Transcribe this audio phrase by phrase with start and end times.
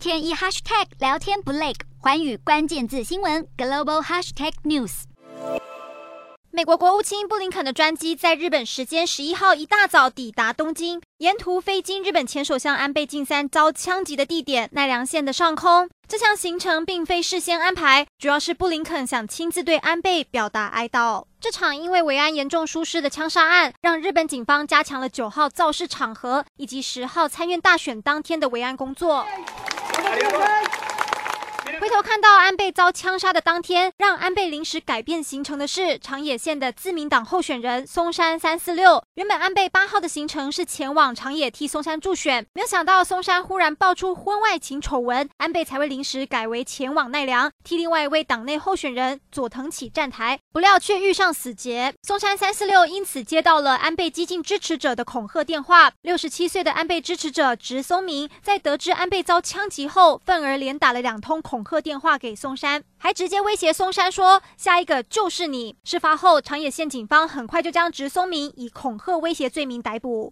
[0.00, 5.02] 天一 hashtag 聊天不累，寰宇关键字新闻 global hashtag news。
[6.50, 15.90] 美国国务卿布林肯的专机在日本时间十一号一大早抵达东京，沿途飞经日本前首相安倍晋三遭枪击的地点奈良县的上空。
[16.08, 21.24] 这项行程并非事先安排，主要是布林肯想亲自对安倍表达哀悼。
[21.38, 29.26] 这场因为维安严重疏失的枪杀案，让日本警方加强了九号造势场合以及十号参院大选当天的维安工作。
[29.96, 30.99] ありがとう
[31.90, 39.02] 头看到安倍遭枪杀的当天，让安倍临时改变行程的是长野县的自民党候选人松山三四六。
[39.14, 51.92] 原本安倍八号的行程是前往长野替松山助选，没有想到松山忽然爆出婚外情丑闻，安倍才会临时改为前往奈良替另外一位党内候选人佐藤启站台，不料却遇上死劫。
[52.02, 55.90] 松山三四六因此接到了安倍激进支持者的恐吓电话。
[56.02, 61.79] 六十七岁的安倍支持者植松明在得知安倍遭枪击后，愤而连打了两通恐吓。
[61.80, 70.28] 电话给松山，还直接威胁松山说：“下一个就是你。”事发后，长野县警方很快就将植松明以恐吓威胁罪名逮捕。